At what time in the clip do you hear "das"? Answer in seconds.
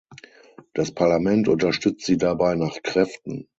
0.73-0.91